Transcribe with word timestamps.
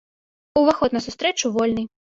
Уваход 0.63 0.97
на 0.99 1.05
сустрэчу 1.09 1.55
вольны. 1.61 1.83